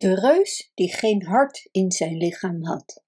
[0.00, 3.04] De reus die geen hart in zijn lichaam had.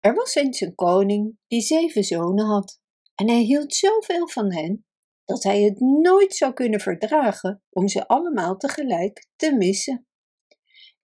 [0.00, 2.80] Er was eens een koning die zeven zonen had
[3.14, 4.86] en hij hield zoveel van hen
[5.24, 10.06] dat hij het nooit zou kunnen verdragen om ze allemaal tegelijk te missen.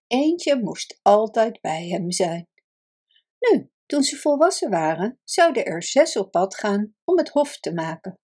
[0.07, 2.47] Eentje moest altijd bij hem zijn.
[3.39, 7.73] Nu, toen ze volwassen waren, zouden er zes op pad gaan om het hof te
[7.73, 8.19] maken.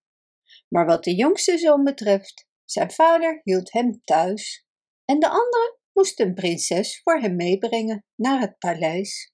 [0.68, 4.66] Maar wat de jongste zoon betreft, zijn vader hield hem thuis
[5.06, 9.34] en de andere moest een prinses voor hem meebrengen naar het paleis.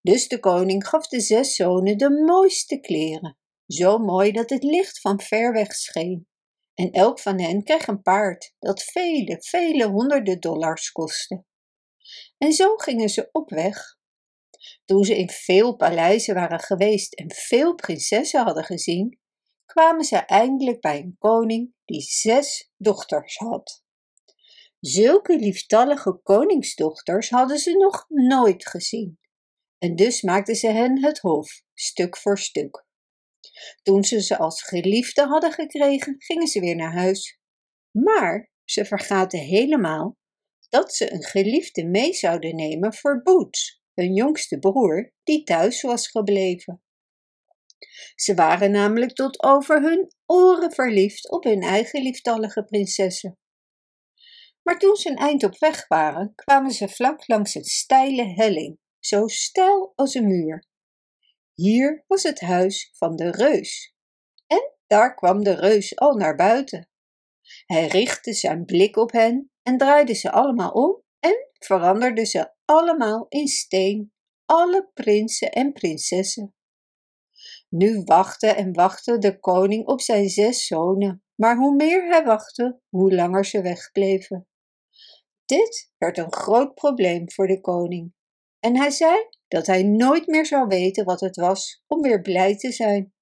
[0.00, 5.00] Dus de koning gaf de zes zonen de mooiste kleren, zo mooi dat het licht
[5.00, 6.28] van ver weg scheen.
[6.74, 11.44] En elk van hen kreeg een paard dat vele, vele honderden dollars kostte.
[12.38, 13.96] En zo gingen ze op weg.
[14.84, 19.18] Toen ze in veel paleizen waren geweest en veel prinsessen hadden gezien,
[19.64, 23.83] kwamen ze eindelijk bij een koning die zes dochters had.
[24.86, 29.18] Zulke lieftallige koningsdochters hadden ze nog nooit gezien.
[29.78, 32.86] En dus maakten ze hen het hof, stuk voor stuk.
[33.82, 37.38] Toen ze ze als geliefde hadden gekregen, gingen ze weer naar huis.
[37.90, 40.16] Maar ze vergaten helemaal
[40.68, 46.08] dat ze een geliefde mee zouden nemen voor Boots, hun jongste broer, die thuis was
[46.08, 46.82] gebleven.
[48.14, 53.38] Ze waren namelijk tot over hun oren verliefd op hun eigen lieftallige prinsessen.
[54.64, 58.78] Maar toen ze een eind op weg waren, kwamen ze vlak langs een steile helling,
[58.98, 60.66] zo steil als een muur.
[61.54, 63.94] Hier was het huis van de reus.
[64.46, 66.88] En daar kwam de reus al naar buiten.
[67.66, 73.26] Hij richtte zijn blik op hen en draaide ze allemaal om en veranderde ze allemaal
[73.28, 74.12] in steen,
[74.44, 76.54] alle prinsen en prinsessen.
[77.68, 82.80] Nu wachtte en wachtte de koning op zijn zes zonen, maar hoe meer hij wachtte,
[82.88, 84.48] hoe langer ze wegbleven.
[85.44, 88.14] Dit werd een groot probleem voor de koning
[88.64, 92.56] en hij zei dat hij nooit meer zou weten wat het was om weer blij
[92.56, 93.12] te zijn.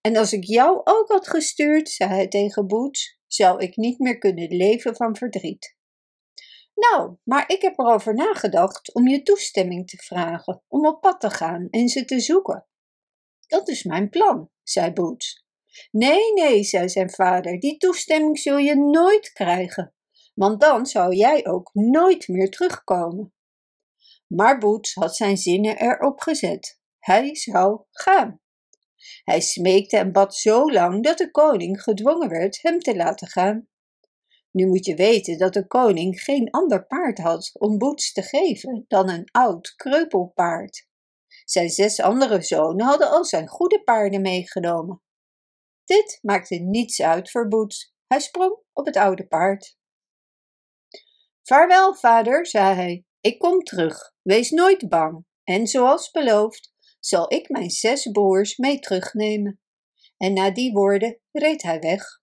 [0.00, 4.18] En als ik jou ook had gestuurd, zei hij tegen Boots, zou ik niet meer
[4.18, 5.76] kunnen leven van verdriet.
[6.74, 11.30] Nou, maar ik heb erover nagedacht om je toestemming te vragen om op pad te
[11.30, 12.66] gaan en ze te zoeken.
[13.46, 15.44] Dat is mijn plan, zei Boots.
[15.90, 19.94] Nee, nee, zei zijn vader, die toestemming zul je nooit krijgen,
[20.36, 23.34] want dan zou jij ook nooit meer terugkomen.
[24.26, 26.80] Maar Boots had zijn zinnen erop gezet.
[26.98, 28.40] Hij zou gaan.
[29.24, 33.68] Hij smeekte en bad zo lang dat de koning gedwongen werd hem te laten gaan.
[34.50, 38.84] Nu moet je weten dat de koning geen ander paard had om Boots te geven
[38.88, 40.88] dan een oud kreupelpaard.
[41.44, 45.02] Zijn zes andere zonen hadden al zijn goede paarden meegenomen.
[45.84, 47.94] Dit maakte niets uit voor Boots.
[48.06, 49.75] Hij sprong op het oude paard.
[51.46, 53.04] Vaarwel, vader, zei hij.
[53.20, 54.14] Ik kom terug.
[54.22, 55.24] Wees nooit bang.
[55.44, 59.60] En zoals beloofd, zal ik mijn zes broers mee terugnemen.
[60.16, 62.20] En na die woorden reed hij weg.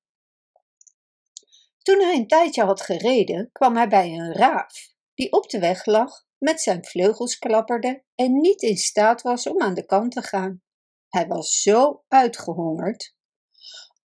[1.81, 5.85] Toen hij een tijdje had gereden, kwam hij bij een raaf, die op de weg
[5.85, 10.21] lag, met zijn vleugels klapperde en niet in staat was om aan de kant te
[10.21, 10.61] gaan.
[11.07, 13.15] Hij was zo uitgehongerd.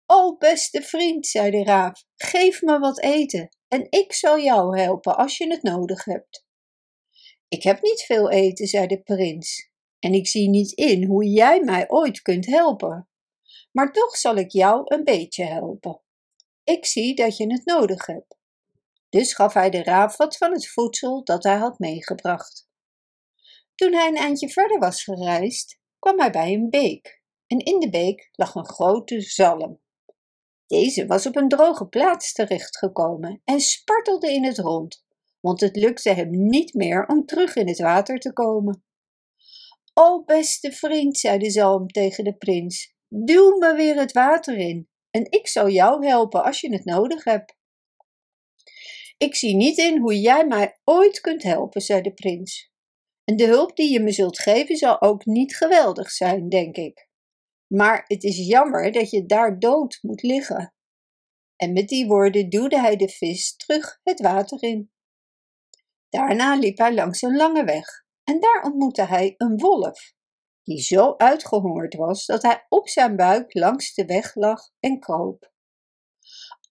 [0.06, 5.16] O beste vriend, zei de raaf, geef me wat eten en ik zal jou helpen
[5.16, 6.46] als je het nodig hebt.
[7.48, 11.60] Ik heb niet veel eten, zei de prins, en ik zie niet in hoe jij
[11.60, 13.08] mij ooit kunt helpen.
[13.72, 16.00] Maar toch zal ik jou een beetje helpen.
[16.64, 18.36] Ik zie dat je het nodig hebt.
[19.08, 22.68] Dus gaf hij de raaf wat van het voedsel dat hij had meegebracht.
[23.74, 27.90] Toen hij een eindje verder was gereisd, kwam hij bij een beek, en in de
[27.90, 29.80] beek lag een grote zalm.
[30.68, 35.04] Deze was op een droge plaats terechtgekomen en spartelde in het rond,
[35.40, 38.84] want het lukte hem niet meer om terug in het water te komen.
[39.94, 44.88] O beste vriend, zei de zalm tegen de prins, duw me weer het water in
[45.10, 47.56] en ik zal jou helpen als je het nodig hebt.
[49.18, 52.72] Ik zie niet in hoe jij mij ooit kunt helpen, zei de prins.
[53.24, 57.08] En de hulp die je me zult geven zal ook niet geweldig zijn, denk ik.
[57.68, 60.74] Maar het is jammer dat je daar dood moet liggen.
[61.56, 64.91] En met die woorden duwde hij de vis terug het water in.
[66.09, 70.12] Daarna liep hij langs een lange weg en daar ontmoette hij een wolf,
[70.62, 75.53] die zo uitgehongerd was dat hij op zijn buik langs de weg lag en kroop.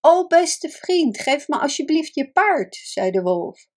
[0.02, 3.68] O beste vriend, geef me alsjeblieft je paard, zei de wolf.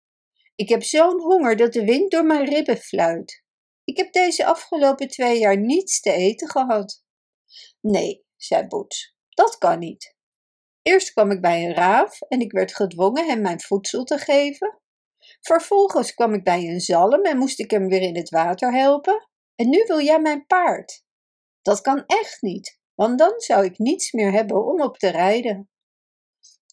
[0.54, 3.44] Ik heb zo'n honger dat de wind door mijn ribben fluit.
[3.84, 7.04] Ik heb deze afgelopen twee jaar niets te eten gehad.
[7.80, 10.16] Nee, zei Boots, dat kan niet.
[10.82, 14.80] Eerst kwam ik bij een raaf en ik werd gedwongen hem mijn voedsel te geven.
[15.40, 19.28] Vervolgens kwam ik bij een zalm en moest ik hem weer in het water helpen.
[19.54, 21.04] En nu wil jij mijn paard.
[21.62, 25.70] Dat kan echt niet, want dan zou ik niets meer hebben om op te rijden.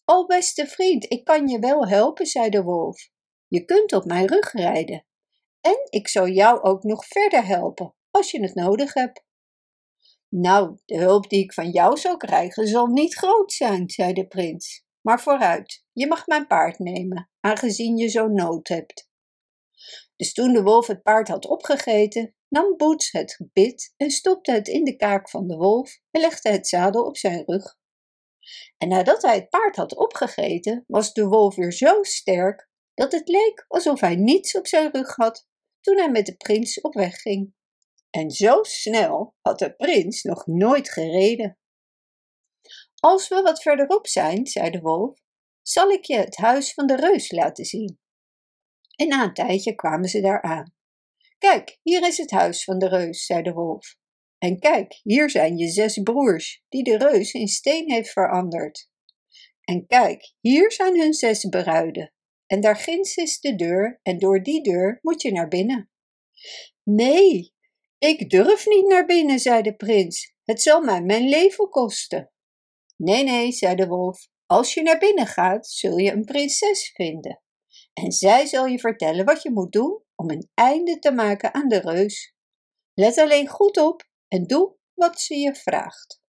[0.04, 3.10] O beste vriend, ik kan je wel helpen, zei de wolf.
[3.46, 5.06] Je kunt op mijn rug rijden.
[5.60, 9.24] En ik zal jou ook nog verder helpen, als je het nodig hebt.
[10.28, 14.26] Nou, de hulp die ik van jou zal krijgen zal niet groot zijn, zei de
[14.26, 14.84] prins.
[15.00, 19.08] Maar vooruit, je mag mijn paard nemen, aangezien je zo nood hebt.
[20.16, 24.68] Dus toen de wolf het paard had opgegeten, nam Boots het gebit en stopte het
[24.68, 27.76] in de kaak van de wolf en legde het zadel op zijn rug.
[28.78, 33.28] En nadat hij het paard had opgegeten, was de wolf weer zo sterk dat het
[33.28, 35.46] leek alsof hij niets op zijn rug had
[35.80, 37.54] toen hij met de prins op weg ging.
[38.10, 41.58] En zo snel had de prins nog nooit gereden.
[43.00, 45.20] Als we wat verderop zijn, zei de wolf,
[45.62, 47.98] zal ik je het huis van de reus laten zien.
[48.96, 50.74] En na een tijdje kwamen ze daar aan.
[51.38, 53.96] Kijk, hier is het huis van de reus, zei de wolf.
[54.38, 58.90] En kijk, hier zijn je zes broers, die de reus in steen heeft veranderd.
[59.60, 62.12] En kijk, hier zijn hun zes bruiden.
[62.46, 65.90] En daar ginds is de deur, en door die deur moet je naar binnen.
[66.82, 67.54] Nee,
[67.98, 70.34] ik durf niet naar binnen, zei de prins.
[70.44, 72.30] Het zal mij mijn leven kosten.
[72.96, 74.28] Nee, nee, zei de wolf.
[74.46, 77.42] Als je naar binnen gaat, zul je een prinses vinden.
[77.92, 81.68] En zij zal je vertellen wat je moet doen om een einde te maken aan
[81.68, 82.34] de reus.
[82.94, 86.20] Let alleen goed op en doe wat ze je vraagt.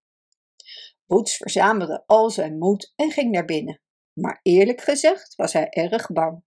[1.06, 3.82] Boots verzamelde al zijn moed en ging naar binnen,
[4.14, 6.44] maar eerlijk gezegd was hij erg bang.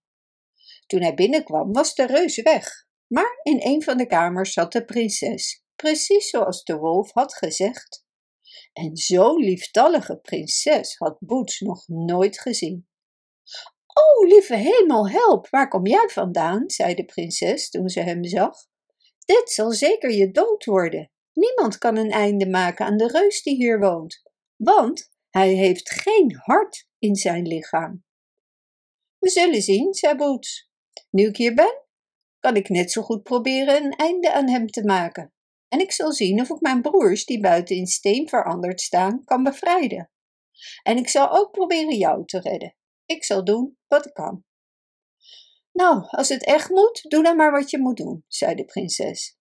[0.86, 4.84] Toen hij binnenkwam was de reus weg, maar in een van de kamers zat de
[4.84, 8.04] prinses, precies zoals de wolf had gezegd.
[8.72, 12.88] En zo'n lieftallige prinses had Boots nog nooit gezien.
[13.86, 16.70] O, lieve hemel, help, waar kom jij vandaan?
[16.70, 18.56] zei de prinses toen ze hem zag.
[19.24, 21.10] Dit zal zeker je dood worden.
[21.32, 24.22] Niemand kan een einde maken aan de reus die hier woont,
[24.56, 28.04] want hij heeft geen hart in zijn lichaam.
[29.18, 30.70] We zullen zien, zei Boots.
[31.10, 31.82] Nu ik hier ben,
[32.42, 35.32] kan ik net zo goed proberen een einde aan hem te maken.
[35.68, 39.42] En ik zal zien of ik mijn broers, die buiten in steen veranderd staan, kan
[39.42, 40.10] bevrijden.
[40.82, 42.76] En ik zal ook proberen jou te redden.
[43.06, 44.44] Ik zal doen wat ik kan.
[45.72, 49.36] Nou, als het echt moet, doe dan maar wat je moet doen, zei de prinses.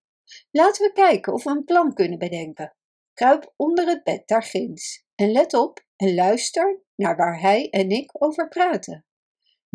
[0.51, 2.75] Laten we kijken of we een plan kunnen bedenken.
[3.13, 7.89] Kruip onder het bed daar ginds en let op en luister naar waar hij en
[7.89, 9.06] ik over praten.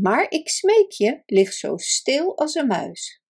[0.00, 3.22] Maar ik smeek je, lig zo stil als een muis.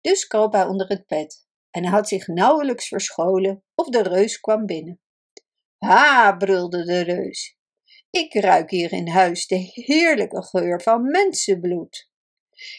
[0.00, 4.40] Dus kroop hij onder het bed en hij had zich nauwelijks verscholen of de reus
[4.40, 5.00] kwam binnen.
[5.78, 7.56] Ha, brulde de reus.
[8.10, 12.10] Ik ruik hier in huis de heerlijke geur van mensenbloed.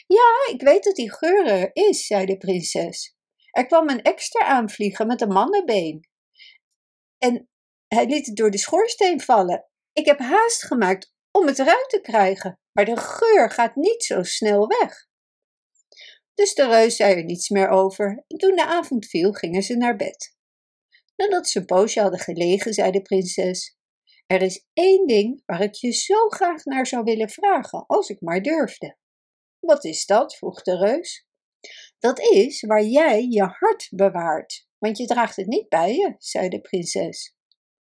[0.07, 3.15] Ja, ik weet dat die geur er is, zei de prinses.
[3.51, 6.07] Er kwam een extra aanvliegen met een mannenbeen.
[7.17, 7.49] En
[7.87, 9.69] hij liet het door de schoorsteen vallen.
[9.93, 14.23] Ik heb haast gemaakt om het eruit te krijgen, maar de geur gaat niet zo
[14.23, 15.07] snel weg.
[16.33, 19.75] Dus de reus zei er niets meer over en toen de avond viel gingen ze
[19.75, 20.35] naar bed.
[21.15, 23.77] Nadat ze een poosje hadden gelegen, zei de prinses,
[24.25, 28.21] er is één ding waar ik je zo graag naar zou willen vragen, als ik
[28.21, 28.97] maar durfde.
[29.59, 30.35] Wat is dat?
[30.35, 31.27] vroeg de reus.
[31.99, 36.49] Dat is waar jij je hart bewaart, want je draagt het niet bij je, zei
[36.49, 37.35] de prinses.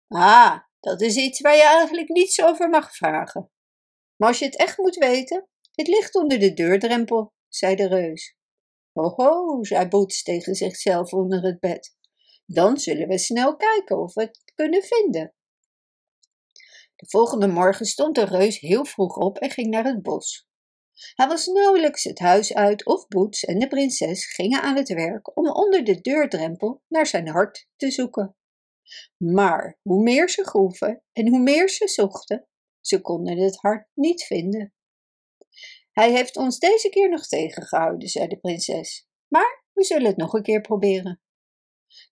[0.08, 3.50] Ah, dat is iets waar je eigenlijk niets over mag vragen.
[4.16, 8.36] Maar als je het echt moet weten, het ligt onder de deurdrempel, zei de reus.
[8.92, 11.96] Ho, zei Boots tegen zichzelf onder het bed.
[12.46, 15.34] Dan zullen we snel kijken of we het kunnen vinden.
[16.96, 20.46] De volgende morgen stond de reus heel vroeg op en ging naar het bos.
[21.14, 25.36] Hij was nauwelijks het huis uit of Boots en de prinses gingen aan het werk
[25.36, 28.36] om onder de deurdrempel naar zijn hart te zoeken.
[29.16, 32.48] Maar hoe meer ze groeven en hoe meer ze zochten,
[32.80, 34.74] ze konden het hart niet vinden.
[35.92, 40.32] Hij heeft ons deze keer nog tegengehouden, zei de prinses, maar we zullen het nog
[40.32, 41.20] een keer proberen.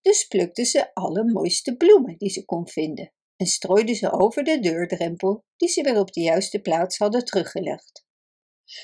[0.03, 4.59] Dus plukte ze alle mooiste bloemen die ze kon vinden en strooide ze over de
[4.59, 8.07] deurdrempel die ze weer op de juiste plaats hadden teruggelegd.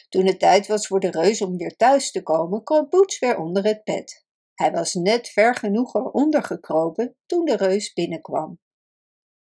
[0.09, 3.38] Toen het tijd was voor de reus om weer thuis te komen, kroop Boots weer
[3.38, 4.26] onder het bed.
[4.58, 8.60] Hij was net ver genoeg eronder gekropen toen de reus binnenkwam.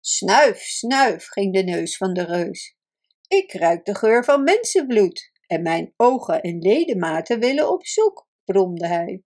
[0.00, 2.76] Snuif, snuif, ging de neus van de reus.
[3.28, 8.86] Ik ruik de geur van mensenbloed en mijn ogen en ledematen willen op zoek, bromde
[8.86, 9.22] hij.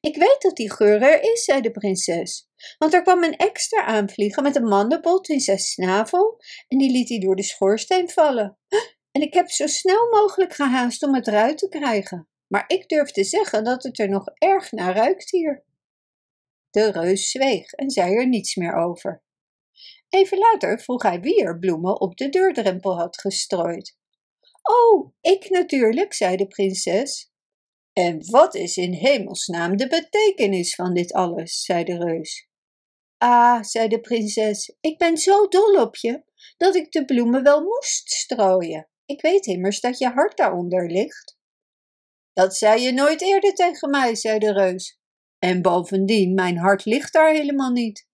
[0.00, 3.84] Ik weet dat die geur er is, zei de prinses, want er kwam een extra
[3.84, 8.58] aanvliegen met een mandenbot in zijn snavel en die liet hij door de schoorsteen vallen.
[9.12, 12.29] en ik heb zo snel mogelijk gehaast om het eruit te krijgen.
[12.52, 15.64] Maar ik durf te zeggen dat het er nog erg naar ruikt hier.
[16.70, 19.22] De reus zweeg en zei er niets meer over.
[20.08, 23.96] Even later vroeg hij wie er bloemen op de deurdrempel had gestrooid.
[24.62, 27.32] Oh, ik natuurlijk, zei de prinses.
[27.92, 31.62] En wat is in hemelsnaam de betekenis van dit alles?
[31.62, 32.48] zei de reus.
[33.18, 36.24] Ah, zei de prinses, ik ben zo dol op je
[36.56, 38.88] dat ik de bloemen wel moest strooien.
[39.04, 41.39] Ik weet immers dat je hart daaronder ligt.
[42.32, 44.98] Dat zei je nooit eerder tegen mij, zei de reus.
[45.38, 48.08] En bovendien, mijn hart ligt daar helemaal niet.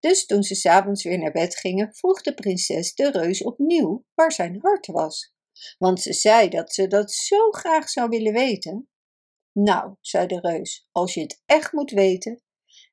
[0.00, 4.32] Dus toen ze s'avonds weer naar bed gingen, vroeg de prinses de reus opnieuw waar
[4.32, 5.34] zijn hart was.
[5.78, 8.88] Want ze zei dat ze dat zo graag zou willen weten.
[9.52, 12.42] Nou, zei de reus, als je het echt moet weten,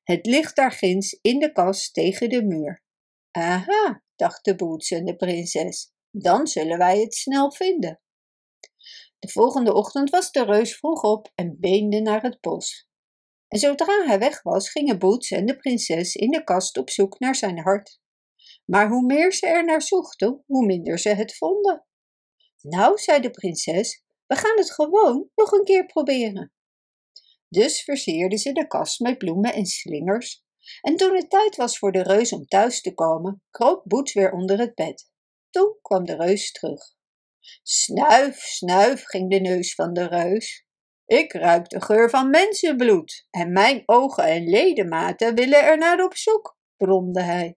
[0.02, 2.82] het ligt daar ginds in de kast tegen de muur.
[3.30, 8.00] Aha, dacht de boots en de prinses, dan zullen wij het snel vinden.
[9.24, 12.88] De volgende ochtend was de reus vroeg op en beende naar het bos.
[13.48, 17.18] En zodra hij weg was, gingen Boots en de prinses in de kast op zoek
[17.18, 18.00] naar zijn hart.
[18.64, 21.86] Maar hoe meer ze er naar zochten, hoe minder ze het vonden.
[22.60, 26.52] Nou, zei de prinses, we gaan het gewoon nog een keer proberen.
[27.48, 30.44] Dus versierden ze de kast met bloemen en slingers.
[30.80, 34.32] En toen het tijd was voor de reus om thuis te komen, kroop Boots weer
[34.32, 35.10] onder het bed.
[35.50, 36.94] Toen kwam de reus terug.
[37.62, 40.66] Snuif, snuif, ging de neus van de reus.
[41.06, 46.16] Ik ruik de geur van mensenbloed en mijn ogen en ledematen willen er naar op
[46.16, 47.56] zoek, bromde hij.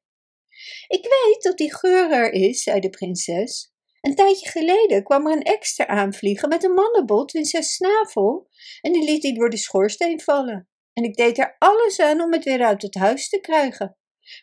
[0.87, 3.71] Ik weet dat die geur er is, zei de prinses.
[4.01, 8.49] Een tijdje geleden kwam er een ekster aanvliegen met een mannenbot in zijn snavel
[8.81, 10.69] en die liet hij door de schoorsteen vallen.
[10.93, 13.97] En ik deed er alles aan om het weer uit het huis te krijgen.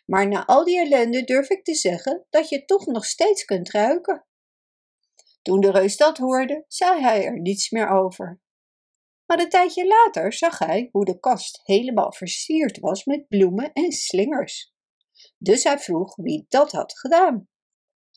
[0.05, 3.45] Maar na al die ellende durf ik te zeggen dat je het toch nog steeds
[3.45, 4.25] kunt ruiken.
[5.45, 8.41] Toen de reus dat hoorde, zei hij er niets meer over.
[9.25, 13.91] Maar een tijdje later zag hij hoe de kast helemaal versierd was met bloemen en
[13.91, 14.73] slingers.
[15.37, 17.47] Dus hij vroeg wie dat had gedaan.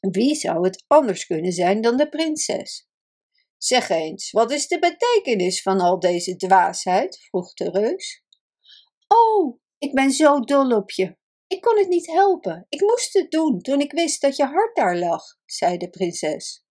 [0.00, 2.88] Wie zou het anders kunnen zijn dan de prinses?
[3.56, 7.18] Zeg eens, wat is de betekenis van al deze dwaasheid?
[7.28, 8.25] vroeg de reus.
[9.08, 11.16] Oh, ik ben zo dol op je.
[11.47, 12.66] Ik kon het niet helpen.
[12.68, 16.66] Ik moest het doen toen ik wist dat je hart daar lag, zei de prinses.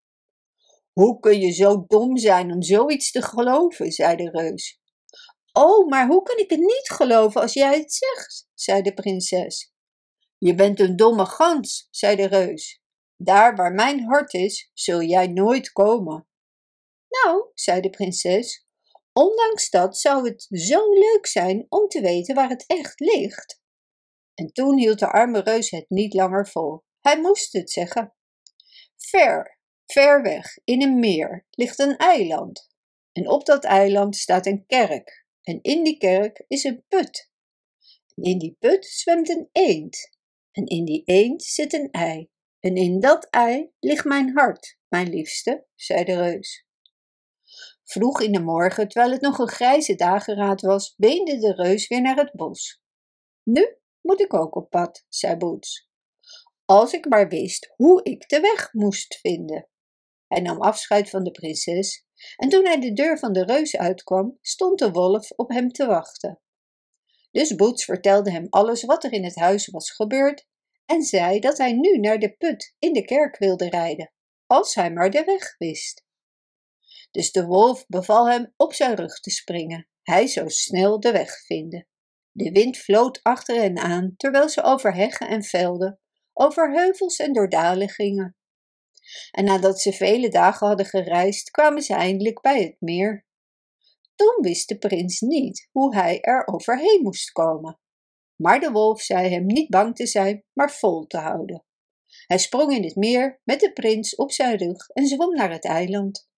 [0.97, 4.79] Hoe kun je zo dom zijn om zoiets te geloven, zei de reus.
[5.53, 9.73] Oh, maar hoe kan ik het niet geloven als jij het zegt, zei de prinses.
[10.37, 12.81] Je bent een domme gans, zei de reus.
[13.15, 16.27] Daar waar mijn hart is, zul jij nooit komen.
[17.07, 18.67] Nou, zei de prinses,
[19.13, 23.61] ondanks dat zou het zo leuk zijn om te weten waar het echt ligt.
[24.33, 26.83] En toen hield de arme reus het niet langer vol.
[27.01, 28.15] Hij moest het zeggen.
[28.95, 29.56] Ver,
[29.87, 32.69] Ver weg, in een meer, ligt een eiland.
[33.11, 35.25] En op dat eiland staat een kerk.
[35.41, 37.31] En in die kerk is een put.
[38.15, 40.17] En in die put zwemt een eend.
[40.51, 42.29] En in die eend zit een ei.
[42.59, 46.65] En in dat ei ligt mijn hart, mijn liefste, zei de reus.
[47.83, 52.01] Vroeg in de morgen, terwijl het nog een grijze dageraad was, beende de reus weer
[52.01, 52.81] naar het bos.
[53.43, 55.89] Nu moet ik ook op pad, zei Boots.
[56.65, 59.69] Als ik maar wist hoe ik de weg moest vinden.
[60.27, 62.05] Hij nam afscheid van de prinses
[62.35, 65.85] en toen hij de deur van de reus uitkwam, stond de wolf op hem te
[65.85, 66.39] wachten.
[67.31, 70.45] Dus Boots vertelde hem alles wat er in het huis was gebeurd
[70.85, 74.11] en zei dat hij nu naar de put in de kerk wilde rijden,
[74.45, 76.05] als hij maar de weg wist.
[77.11, 79.87] Dus de wolf beval hem op zijn rug te springen.
[80.01, 81.87] Hij zou snel de weg vinden.
[82.31, 85.99] De wind floot achter hen aan, terwijl ze over heggen en velden,
[86.33, 88.35] over heuvels en door dalen gingen.
[89.31, 93.25] En nadat ze vele dagen hadden gereisd, kwamen ze eindelijk bij het meer.
[94.15, 97.79] Toen wist de prins niet hoe hij er overheen moest komen.
[98.35, 101.65] Maar de wolf zei hem niet bang te zijn, maar vol te houden.
[102.27, 105.65] Hij sprong in het meer met de prins op zijn rug en zwom naar het
[105.65, 106.29] eiland.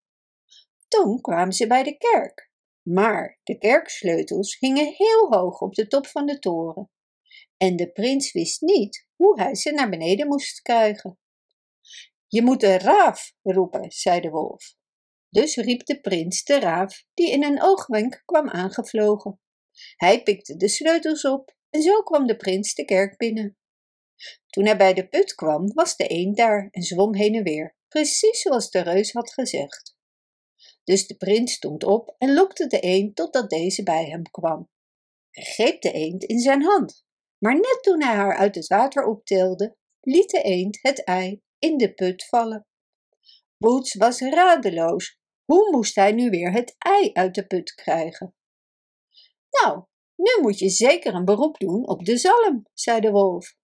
[0.87, 6.07] Toen kwamen ze bij de kerk, maar de kerksleutels hingen heel hoog op de top
[6.07, 6.89] van de toren.
[7.57, 11.19] En de prins wist niet hoe hij ze naar beneden moest krijgen.
[12.31, 14.75] Je moet de raaf roepen, zei de wolf.
[15.29, 19.39] Dus riep de prins de raaf, die in een oogwenk kwam aangevlogen.
[19.95, 23.57] Hij pikte de sleutels op en zo kwam de prins de kerk binnen.
[24.47, 27.75] Toen hij bij de put kwam, was de eend daar en zwom heen en weer,
[27.87, 29.95] precies zoals de reus had gezegd.
[30.83, 34.69] Dus de prins stond op en lokte de eend totdat deze bij hem kwam.
[35.29, 37.05] Hij greep de eend in zijn hand,
[37.37, 41.77] maar net toen hij haar uit het water optilde, liet de eend het ei in
[41.77, 42.67] de put vallen.
[43.57, 45.17] Boots was radeloos.
[45.45, 48.35] Hoe moest hij nu weer het ei uit de put krijgen?
[49.49, 49.83] Nou,
[50.15, 53.55] nu moet je zeker een beroep doen op de zalm, zei de wolf.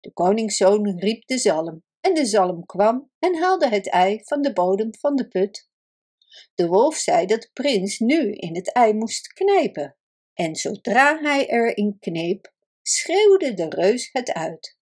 [0.00, 4.52] De koningszoon riep de zalm en de zalm kwam en haalde het ei van de
[4.52, 5.68] bodem van de put.
[6.54, 9.96] De wolf zei dat de prins nu in het ei moest knijpen
[10.34, 12.52] en zodra hij erin kneep,
[12.82, 14.77] schreeuwde de reus het uit.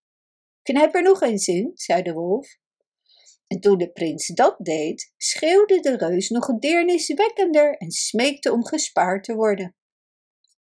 [0.66, 2.58] Knijp er nog eens in, zei de wolf.
[3.46, 9.24] En toen de prins dat deed, schreeuwde de reus nog deerniswekkender en smeekte om gespaard
[9.24, 9.76] te worden.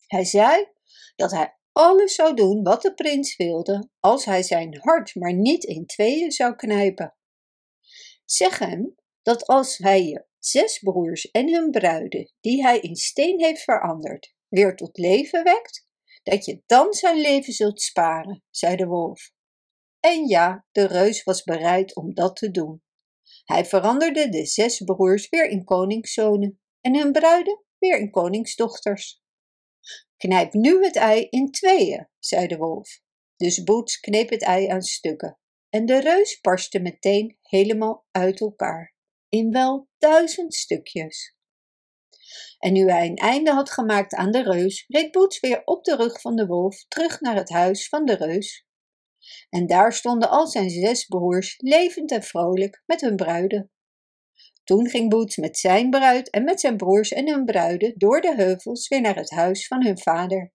[0.07, 0.67] Hij zei
[1.15, 5.63] dat hij alles zou doen wat de prins wilde, als hij zijn hart maar niet
[5.63, 7.15] in tweeën zou knijpen.
[8.25, 13.39] Zeg hem dat als hij je zes broers en hun bruiden, die hij in steen
[13.39, 15.87] heeft veranderd, weer tot leven wekt,
[16.23, 19.32] dat je dan zijn leven zult sparen, zei de wolf.
[20.05, 22.83] En ja, de reus was bereid om dat te doen.
[23.45, 29.21] Hij veranderde de zes broers weer in koningszonen en hun bruiden weer in koningsdochters.
[30.17, 33.01] Knijp nu het ei in tweeën, zei de wolf.
[33.35, 38.95] Dus Boots kneep het ei aan stukken en de reus barstte meteen helemaal uit elkaar,
[39.29, 41.35] in wel duizend stukjes.
[42.59, 45.95] En nu hij een einde had gemaakt aan de reus, reed Boots weer op de
[45.95, 48.65] rug van de wolf terug naar het huis van de reus.
[49.49, 53.71] En daar stonden al zijn zes broers levend en vrolijk met hun bruiden.
[54.63, 58.35] Toen ging Boots met zijn bruid en met zijn broers en hun bruiden door de
[58.35, 60.53] heuvels weer naar het huis van hun vader.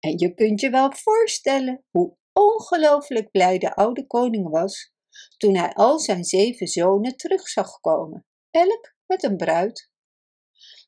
[0.00, 4.92] En je kunt je wel voorstellen hoe ongelooflijk blij de oude koning was
[5.36, 9.90] toen hij al zijn zeven zonen terug zag komen, elk met een bruid.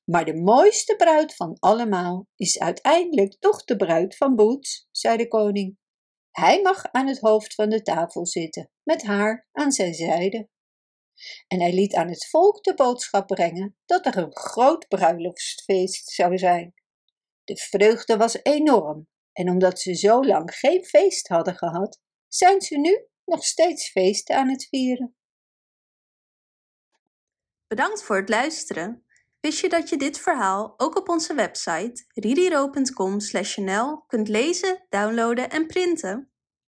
[0.05, 5.29] Maar de mooiste bruid van allemaal is uiteindelijk toch de bruid van Boots, zei de
[5.29, 5.79] koning.
[6.41, 10.49] Hij mag aan het hoofd van de tafel zitten, met haar aan zijn zijde.
[11.47, 16.39] En hij liet aan het volk de boodschap brengen dat er een groot bruiloftsfeest zou
[16.39, 16.75] zijn.
[17.45, 22.79] De vreugde was enorm, en omdat ze zo lang geen feest hadden gehad, zijn ze
[22.79, 25.17] nu nog steeds feesten aan het vieren.
[27.67, 29.05] Bedankt voor het luisteren.
[29.41, 35.67] Wist je dat je dit verhaal ook op onze website ririro.com/nl kunt lezen, downloaden en
[35.67, 36.30] printen?